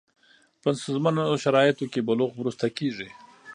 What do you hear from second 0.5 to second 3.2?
په ستونزمنو شرایطو کې بلوغ وروسته کېږي.